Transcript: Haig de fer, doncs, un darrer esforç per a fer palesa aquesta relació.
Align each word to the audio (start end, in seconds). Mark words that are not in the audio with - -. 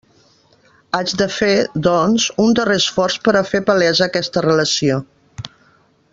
Haig 0.99 1.11
de 1.21 1.27
fer, 1.33 1.49
doncs, 1.87 2.25
un 2.45 2.57
darrer 2.61 2.79
esforç 2.85 3.19
per 3.27 3.35
a 3.43 3.47
fer 3.51 3.63
palesa 3.69 4.05
aquesta 4.09 4.45
relació. 4.51 4.99